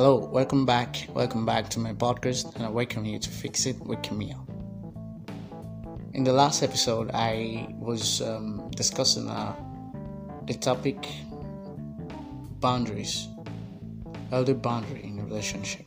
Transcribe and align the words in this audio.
Hello, 0.00 0.16
welcome 0.16 0.64
back. 0.64 1.06
Welcome 1.12 1.44
back 1.44 1.68
to 1.68 1.78
my 1.78 1.92
podcast, 1.92 2.56
and 2.56 2.64
I 2.64 2.70
welcome 2.70 3.04
you 3.04 3.18
to 3.18 3.28
Fix 3.28 3.66
It 3.66 3.78
with 3.80 4.02
Camille. 4.02 4.46
In 6.14 6.24
the 6.24 6.32
last 6.32 6.62
episode, 6.62 7.10
I 7.12 7.68
was 7.78 8.22
um, 8.22 8.70
discussing 8.70 9.28
uh, 9.28 9.54
the 10.46 10.54
topic 10.54 11.06
boundaries, 12.60 13.28
healthy 14.30 14.54
boundary 14.54 15.04
in 15.04 15.18
a 15.18 15.24
relationship. 15.24 15.84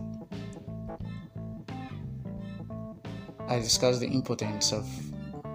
I 3.47 3.57
discussed 3.57 3.99
the 3.99 4.13
importance 4.13 4.71
of 4.71 4.87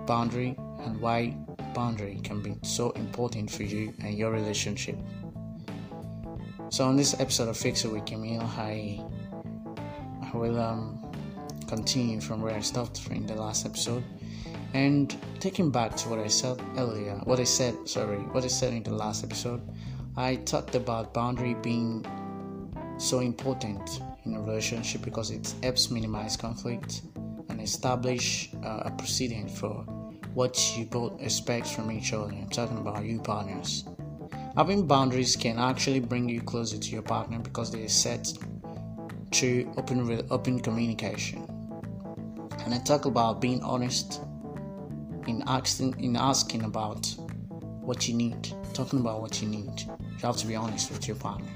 boundary 0.04 0.56
and 0.80 1.00
why 1.00 1.36
boundary 1.74 2.18
can 2.24 2.42
be 2.42 2.56
so 2.62 2.90
important 2.90 3.52
for 3.52 3.62
you 3.62 3.94
and 4.02 4.18
your 4.18 4.32
relationship. 4.32 4.96
So 6.70 6.84
on 6.84 6.96
this 6.96 7.18
episode 7.18 7.48
of 7.48 7.56
Fix 7.56 7.86
It 7.86 7.92
with 7.92 8.04
Camille, 8.04 8.42
I, 8.42 9.00
I 10.22 10.36
will 10.36 10.60
um, 10.60 11.00
continue 11.66 12.20
from 12.20 12.42
where 12.42 12.54
I 12.54 12.60
stopped 12.60 13.06
in 13.10 13.26
the 13.26 13.34
last 13.34 13.64
episode, 13.64 14.04
and 14.74 15.16
taking 15.40 15.70
back 15.70 15.96
to 15.96 16.10
what 16.10 16.18
I 16.18 16.26
said 16.26 16.60
earlier, 16.76 17.14
what 17.24 17.40
I 17.40 17.44
said, 17.44 17.74
sorry, 17.88 18.18
what 18.18 18.44
I 18.44 18.48
said 18.48 18.74
in 18.74 18.82
the 18.82 18.92
last 18.92 19.24
episode, 19.24 19.62
I 20.16 20.36
talked 20.36 20.74
about 20.74 21.14
boundary 21.14 21.54
being 21.54 22.04
so 22.98 23.20
important 23.20 24.02
in 24.26 24.34
a 24.34 24.40
relationship 24.40 25.02
because 25.02 25.30
it 25.30 25.54
helps 25.62 25.90
minimize 25.90 26.36
conflict 26.36 27.00
and 27.48 27.62
establish 27.62 28.50
uh, 28.62 28.82
a 28.84 28.90
precedent 28.90 29.50
for 29.50 29.84
what 30.34 30.76
you 30.76 30.84
both 30.84 31.18
expect 31.22 31.66
from 31.66 31.90
each 31.90 32.12
other. 32.12 32.30
I'm 32.30 32.48
talking 32.50 32.76
about 32.76 33.04
you 33.06 33.20
partners. 33.20 33.84
Having 34.58 34.88
boundaries 34.88 35.36
can 35.36 35.56
actually 35.56 36.00
bring 36.00 36.28
you 36.28 36.40
closer 36.40 36.76
to 36.78 36.90
your 36.90 37.02
partner 37.02 37.38
because 37.38 37.70
they 37.70 37.84
are 37.84 37.88
set 37.88 38.26
through 39.32 39.72
open 39.76 40.26
open 40.32 40.58
communication. 40.58 41.46
And 42.64 42.74
I 42.74 42.78
talk 42.78 43.04
about 43.04 43.40
being 43.40 43.62
honest 43.62 44.20
in 45.28 45.44
asking 45.46 46.02
in 46.02 46.16
asking 46.16 46.64
about 46.64 47.06
what 47.82 48.08
you 48.08 48.14
need, 48.14 48.52
talking 48.72 48.98
about 48.98 49.20
what 49.20 49.40
you 49.40 49.46
need. 49.46 49.80
You 49.80 50.22
have 50.22 50.36
to 50.38 50.46
be 50.48 50.56
honest 50.56 50.90
with 50.90 51.06
your 51.06 51.18
partner. 51.18 51.46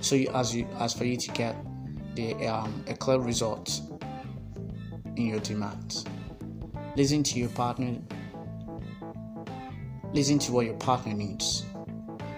So 0.00 0.14
you, 0.14 0.28
as 0.32 0.54
you 0.54 0.68
as 0.78 0.94
for 0.94 1.04
you 1.04 1.16
to 1.16 1.32
get 1.32 1.56
the 2.14 2.46
um, 2.46 2.84
a 2.86 2.94
clear 2.94 3.18
result 3.18 3.80
in 5.16 5.26
your 5.26 5.40
demands. 5.40 6.04
Listen 6.94 7.24
to 7.24 7.40
your 7.40 7.48
partner. 7.48 7.96
Listen 10.12 10.38
to 10.38 10.52
what 10.52 10.66
your 10.66 10.76
partner 10.76 11.12
needs 11.12 11.66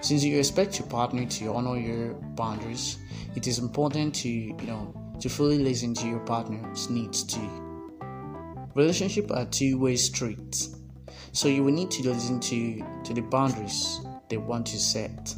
since 0.00 0.24
you 0.24 0.38
expect 0.38 0.78
your 0.78 0.88
partner 0.88 1.26
to 1.26 1.52
honor 1.52 1.76
your 1.76 2.14
boundaries, 2.14 2.98
it 3.34 3.46
is 3.46 3.58
important 3.58 4.14
to, 4.16 4.28
you 4.28 4.66
know, 4.66 4.94
to 5.20 5.28
fully 5.28 5.58
listen 5.58 5.94
to 5.94 6.06
your 6.06 6.20
partner's 6.20 6.88
needs 6.88 7.22
too. 7.24 7.50
Relationships 8.74 9.30
are 9.32 9.44
two-way 9.46 9.96
streets, 9.96 10.76
so 11.32 11.48
you 11.48 11.64
will 11.64 11.72
need 11.72 11.90
to 11.90 12.08
listen 12.08 12.38
to, 12.40 12.84
to 13.04 13.12
the 13.12 13.22
boundaries 13.22 14.00
they 14.28 14.36
want 14.36 14.66
to 14.66 14.78
set 14.78 15.34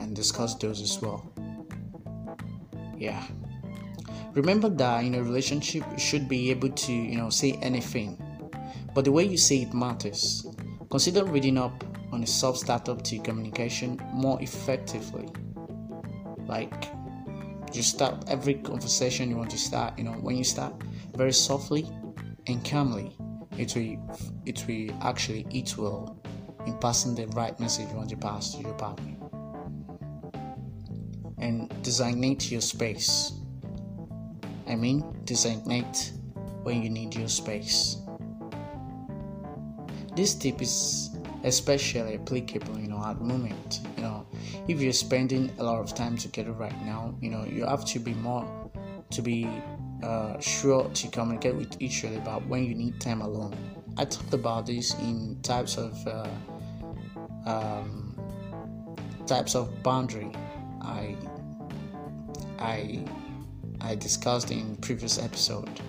and 0.00 0.14
discuss 0.14 0.54
those 0.54 0.80
as 0.80 1.00
well. 1.00 1.32
Yeah. 2.96 3.22
Remember 4.34 4.68
that 4.68 5.04
in 5.04 5.14
a 5.14 5.22
relationship 5.22 5.84
you 5.92 5.98
should 5.98 6.28
be 6.28 6.50
able 6.50 6.70
to, 6.70 6.92
you 6.92 7.16
know, 7.16 7.30
say 7.30 7.58
anything. 7.62 8.18
But 8.94 9.04
the 9.04 9.12
way 9.12 9.24
you 9.24 9.36
say 9.36 9.62
it 9.62 9.74
matters. 9.74 10.46
Consider 10.90 11.24
reading 11.24 11.58
up 11.58 11.84
on 12.14 12.22
a 12.22 12.26
soft 12.26 12.58
startup 12.58 13.02
to 13.02 13.18
communication 13.18 14.00
more 14.12 14.40
effectively. 14.40 15.28
Like 16.46 16.88
you 17.72 17.82
start 17.82 18.24
every 18.28 18.54
conversation 18.54 19.28
you 19.28 19.36
want 19.36 19.50
to 19.50 19.58
start, 19.58 19.98
you 19.98 20.04
know, 20.04 20.12
when 20.12 20.36
you 20.36 20.44
start 20.44 20.74
very 21.16 21.32
softly 21.32 21.88
and 22.46 22.64
calmly, 22.64 23.16
it 23.58 23.74
will 23.74 23.98
it 24.46 24.64
will 24.68 24.96
actually 25.02 25.46
eat 25.50 25.76
well 25.76 26.16
in 26.66 26.78
passing 26.78 27.14
the 27.16 27.26
right 27.28 27.58
message 27.58 27.88
you 27.88 27.96
want 27.96 28.10
to 28.10 28.16
pass 28.16 28.54
to 28.54 28.62
your 28.62 28.74
partner. 28.74 29.16
And 31.38 31.68
designate 31.82 32.50
your 32.50 32.60
space. 32.60 33.32
I 34.68 34.76
mean, 34.76 35.04
designate 35.24 36.12
when 36.62 36.80
you 36.82 36.90
need 36.90 37.14
your 37.14 37.28
space. 37.28 37.98
This 40.14 40.34
tip 40.36 40.62
is 40.62 41.10
especially 41.44 42.14
applicable 42.14 42.78
you 42.78 42.88
know 42.88 43.02
at 43.04 43.18
the 43.18 43.24
moment. 43.24 43.80
You 43.96 44.02
know 44.02 44.26
if 44.68 44.80
you're 44.80 44.92
spending 44.92 45.52
a 45.58 45.64
lot 45.64 45.80
of 45.80 45.94
time 45.94 46.16
together 46.16 46.52
right 46.52 46.78
now 46.84 47.14
you 47.20 47.30
know 47.30 47.44
you 47.44 47.64
have 47.64 47.84
to 47.86 47.98
be 47.98 48.14
more 48.14 48.70
to 49.10 49.22
be 49.22 49.48
uh, 50.02 50.38
sure 50.40 50.88
to 50.90 51.08
communicate 51.08 51.54
with 51.54 51.80
each 51.80 52.04
other 52.04 52.16
about 52.16 52.46
when 52.46 52.64
you 52.64 52.74
need 52.74 53.00
time 53.00 53.20
alone. 53.20 53.56
I 53.96 54.04
talked 54.04 54.34
about 54.34 54.66
this 54.66 54.94
in 54.94 55.38
types 55.42 55.78
of 55.78 55.94
uh, 56.06 56.28
um, 57.46 58.16
types 59.26 59.54
of 59.54 59.82
boundary 59.82 60.30
i 60.82 61.16
i 62.58 63.02
i 63.80 63.94
discussed 63.94 64.50
in 64.50 64.76
previous 64.76 65.18
episode. 65.18 65.80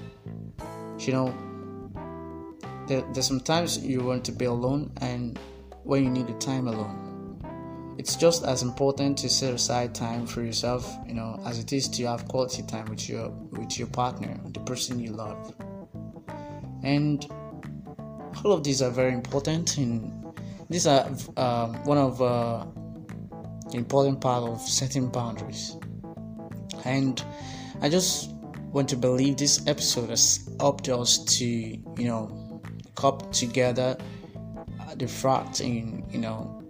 You 1.00 1.14
know 1.14 1.55
there, 2.88 3.04
there's 3.14 3.28
sometimes 3.28 3.78
you 3.78 4.04
want 4.04 4.24
to 4.26 4.32
be 4.32 4.46
alone 4.46 4.92
and 5.02 5.40
when 5.84 6.04
you 6.04 6.10
need 6.10 6.28
the 6.28 6.34
time 6.34 6.68
alone. 6.68 7.02
It's 7.98 8.16
just 8.16 8.44
as 8.44 8.62
important 8.62 9.18
to 9.20 9.30
set 9.30 9.54
aside 9.54 9.96
time 9.96 10.28
for 10.28 10.42
yourself 10.42 10.94
you 11.08 11.14
know 11.14 11.42
as 11.46 11.60
it 11.60 11.72
is 11.74 11.88
to 11.90 12.06
have 12.06 12.28
quality 12.28 12.64
time 12.64 12.86
with 12.86 13.08
your 13.10 13.30
with 13.30 13.78
your 13.80 13.88
partner 13.88 14.38
the 14.54 14.60
person 14.62 15.00
you 15.00 15.12
love. 15.12 15.54
And 16.84 17.26
all 18.44 18.52
of 18.52 18.64
these 18.64 18.82
are 18.82 18.92
very 18.92 19.14
important 19.14 19.78
and 19.78 20.34
these 20.70 20.88
are 20.88 21.08
um, 21.38 21.74
one 21.86 21.98
of 21.98 22.22
uh, 22.22 22.66
the 23.72 23.78
important 23.78 24.22
part 24.22 24.44
of 24.44 24.62
setting 24.62 25.10
boundaries. 25.10 25.78
And 26.84 27.24
i 27.82 27.90
just 27.90 28.32
want 28.72 28.90
to 28.90 28.96
believe 28.96 29.38
this 29.38 29.66
episode 29.68 30.10
has 30.10 30.50
helped 30.60 30.90
us 30.90 31.18
to 31.38 31.46
you 31.46 32.08
know 32.08 32.45
cup 32.96 33.32
together 33.32 33.98
uh, 34.80 34.96
the 34.96 35.08
fact 35.08 35.62
in 35.62 36.06
you 36.10 36.20
know 36.20 36.64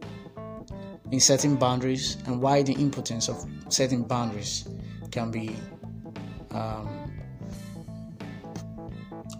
in 1.12 1.20
setting 1.20 1.56
boundaries 1.56 2.18
and 2.26 2.42
why 2.42 2.64
the 2.64 2.74
importance 2.74 3.30
of 3.30 3.46
setting 3.70 4.04
boundaries 4.04 4.68
can 5.12 5.32
be 5.32 5.56
um, 6.52 7.12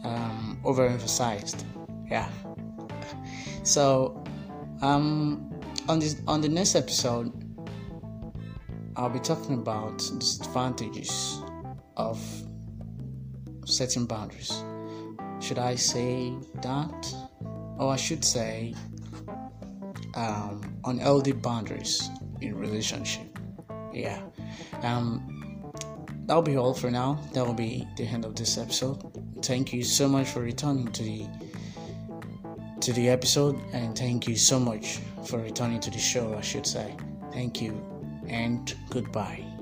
um, 0.04 0.60
overemphasized. 0.64 1.64
Yeah. 2.10 2.30
So 3.64 4.24
um, 4.82 5.52
on 5.90 6.00
this 6.00 6.22
on 6.28 6.42
the 6.42 6.50
next 6.50 6.76
episode, 6.76 7.32
I'll 8.96 9.10
be 9.10 9.20
talking 9.20 9.56
about 9.56 9.98
disadvantages 10.20 11.42
of 11.98 12.22
setting 13.66 14.06
boundaries. 14.06 14.64
Should 15.46 15.60
I 15.60 15.76
say 15.76 16.34
that? 16.64 17.16
Or 17.78 17.94
I 17.94 17.98
should 17.98 18.26
say 18.26 18.74
um, 20.16 20.62
unhealthy 20.86 21.34
boundaries 21.34 22.10
in 22.42 22.58
relationship. 22.58 23.38
Yeah. 23.94 24.24
Um, 24.82 25.72
that'll 26.26 26.42
be 26.42 26.58
all 26.58 26.74
for 26.74 26.90
now. 26.90 27.20
That 27.34 27.46
will 27.46 27.54
be 27.54 27.88
the 27.96 28.06
end 28.06 28.26
of 28.26 28.36
this 28.36 28.58
episode. 28.58 29.04
Thank 29.44 29.72
you 29.72 29.84
so 29.84 30.08
much 30.08 30.30
for 30.30 30.40
returning 30.40 30.92
to 30.94 31.04
the 31.04 31.28
to 32.82 32.92
the 32.94 33.10
episode 33.10 33.60
and 33.72 33.96
thank 33.96 34.28
you 34.28 34.36
so 34.36 34.60
much 34.60 35.00
for 35.26 35.38
returning 35.38 35.80
to 35.82 35.92
the 35.92 36.00
show 36.00 36.36
I 36.36 36.42
should 36.42 36.66
say. 36.66 36.96
Thank 37.32 37.62
you 37.62 37.74
and 38.28 38.76
goodbye. 38.90 39.55